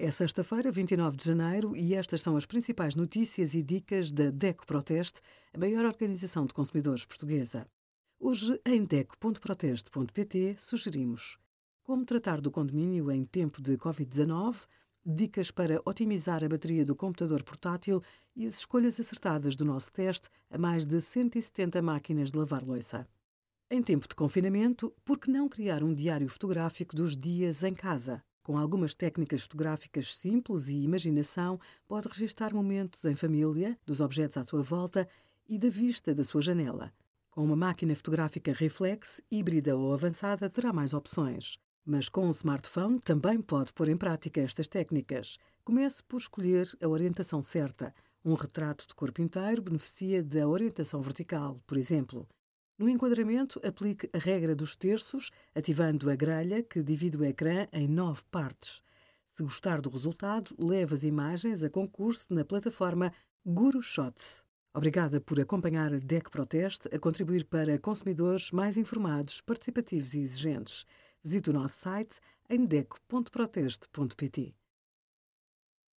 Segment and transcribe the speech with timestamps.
[0.00, 4.64] É sexta-feira, 29 de janeiro, e estas são as principais notícias e dicas da DECO
[4.64, 5.20] Proteste,
[5.52, 7.66] a maior organização de consumidores portuguesa.
[8.16, 11.36] Hoje, em DECO.proteste.pt, sugerimos
[11.82, 14.68] como tratar do condomínio em tempo de Covid-19,
[15.04, 18.00] dicas para otimizar a bateria do computador portátil
[18.36, 23.04] e as escolhas acertadas do nosso teste a mais de 170 máquinas de lavar louça.
[23.68, 28.22] Em tempo de confinamento, por que não criar um diário fotográfico dos dias em casa?
[28.48, 34.42] Com algumas técnicas fotográficas simples e imaginação, pode registar momentos em família, dos objetos à
[34.42, 35.06] sua volta
[35.46, 36.90] e da vista da sua janela.
[37.30, 41.58] Com uma máquina fotográfica reflex, híbrida ou avançada, terá mais opções.
[41.84, 45.36] Mas com um smartphone também pode pôr em prática estas técnicas.
[45.62, 47.94] Comece por escolher a orientação certa.
[48.24, 52.26] Um retrato de corpo inteiro beneficia da orientação vertical, por exemplo.
[52.78, 57.88] No enquadramento, aplique a regra dos terços, ativando a grelha que divide o ecrã em
[57.88, 58.84] nove partes.
[59.26, 63.12] Se gostar do resultado, leve as imagens a concurso na plataforma
[63.44, 64.44] Guru Shots.
[64.72, 70.84] Obrigada por acompanhar a DEC Proteste a contribuir para consumidores mais informados, participativos e exigentes.
[71.20, 74.54] Visite o nosso site em deco.proteste.pt.